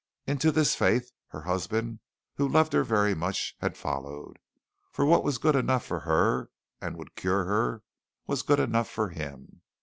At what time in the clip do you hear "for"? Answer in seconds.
4.91-5.05, 5.85-5.99, 8.89-9.09